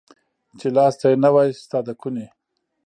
[0.59, 2.27] چي لاستى يې نه واى ستا د کوني.